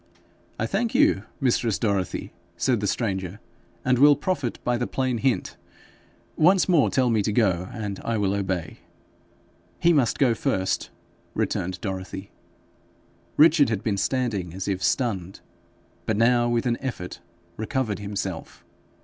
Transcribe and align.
'I 0.57 0.65
thank 0.65 0.95
you, 0.95 1.25
mistress 1.39 1.77
Dorothy,' 1.77 2.33
said 2.57 2.79
the 2.79 2.87
stranger, 2.87 3.39
'and 3.85 3.99
will 3.99 4.15
profit 4.15 4.57
by 4.63 4.75
the 4.75 4.87
plain 4.87 5.19
hint. 5.19 5.57
Once 6.35 6.67
more 6.67 6.89
tell 6.89 7.11
me 7.11 7.21
to 7.21 7.31
go, 7.31 7.69
and 7.71 7.99
I 7.99 8.17
will 8.17 8.33
obey.' 8.33 8.79
'He 9.77 9.93
must 9.93 10.17
go 10.17 10.33
first,' 10.33 10.89
returned 11.35 11.79
Dorothy. 11.81 12.31
Richard 13.37 13.69
had 13.69 13.83
been 13.83 13.95
standing 13.97 14.55
as 14.55 14.67
if 14.67 14.83
stunned, 14.83 15.41
but 16.07 16.17
now 16.17 16.49
with 16.49 16.65
an 16.65 16.79
effort 16.81 17.19
recovered 17.55 17.99
himself. 17.99 18.65